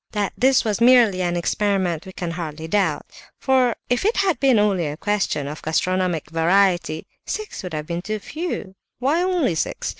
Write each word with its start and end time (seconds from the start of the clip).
That 0.13 0.33
this 0.35 0.65
was 0.65 0.81
merely 0.81 1.21
an 1.21 1.35
experiment 1.37 2.07
we 2.07 2.11
can 2.11 2.31
hardly 2.31 2.67
doubt: 2.67 3.05
for 3.39 3.75
if 3.87 4.03
it 4.03 4.17
had 4.17 4.39
been 4.39 4.57
only 4.57 4.87
a 4.87 4.97
question 4.97 5.45
of 5.47 5.61
gastronomic 5.61 6.31
variety, 6.31 7.05
six 7.27 7.61
would 7.61 7.73
have 7.75 7.85
been 7.85 8.01
too 8.01 8.17
few; 8.17 8.73
why 8.97 9.21
only 9.21 9.53
six? 9.53 9.89